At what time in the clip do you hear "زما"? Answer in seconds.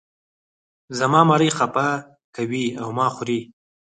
0.97-1.21